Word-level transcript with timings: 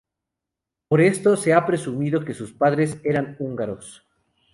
Por 0.87 0.99
esto 0.99 1.37
se 1.37 1.53
ha 1.53 1.63
presumido 1.63 2.25
que 2.25 2.33
sus 2.33 2.51
padres 2.53 2.99
era 3.03 3.35
húngaros. 3.37 4.03